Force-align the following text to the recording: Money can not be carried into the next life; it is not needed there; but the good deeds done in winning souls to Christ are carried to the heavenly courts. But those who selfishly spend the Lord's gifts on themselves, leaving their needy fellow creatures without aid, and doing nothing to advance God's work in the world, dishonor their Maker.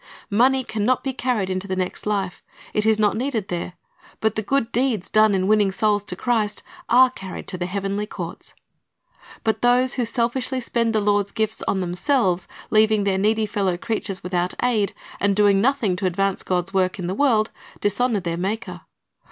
Money 0.31 0.63
can 0.63 0.83
not 0.83 1.03
be 1.03 1.13
carried 1.13 1.47
into 1.47 1.67
the 1.67 1.75
next 1.75 2.07
life; 2.07 2.41
it 2.73 2.87
is 2.87 2.97
not 2.97 3.15
needed 3.15 3.49
there; 3.49 3.73
but 4.19 4.33
the 4.33 4.41
good 4.41 4.71
deeds 4.71 5.11
done 5.11 5.35
in 5.35 5.45
winning 5.45 5.71
souls 5.71 6.03
to 6.03 6.15
Christ 6.15 6.63
are 6.89 7.11
carried 7.11 7.47
to 7.49 7.57
the 7.59 7.67
heavenly 7.67 8.07
courts. 8.07 8.55
But 9.43 9.61
those 9.61 9.93
who 9.93 10.05
selfishly 10.05 10.59
spend 10.59 10.95
the 10.95 11.01
Lord's 11.01 11.31
gifts 11.31 11.61
on 11.67 11.81
themselves, 11.81 12.47
leaving 12.71 13.03
their 13.03 13.19
needy 13.19 13.45
fellow 13.45 13.77
creatures 13.77 14.23
without 14.23 14.55
aid, 14.63 14.93
and 15.19 15.35
doing 15.35 15.61
nothing 15.61 15.95
to 15.97 16.07
advance 16.07 16.41
God's 16.41 16.73
work 16.73 16.97
in 16.97 17.05
the 17.05 17.13
world, 17.13 17.51
dishonor 17.79 18.21
their 18.21 18.37
Maker. 18.37 18.81